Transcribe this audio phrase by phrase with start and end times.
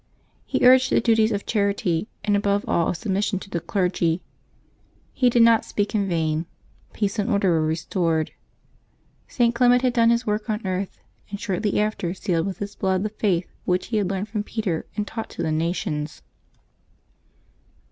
[0.47, 4.15] He urged the duties of charity, and above all of submission to the clergy.
[4.15, 6.45] KovEiiBER 24] LIVES OF THE SAINTS 365 He did not speak in vain;
[6.93, 8.31] peace and order were restored.
[9.27, 9.53] St.
[9.53, 10.97] Clement had done his work on earth,
[11.29, 14.87] and shortly after sealed with his blood the Paith which he had learned from Peter
[14.95, 16.23] and taught to the nations.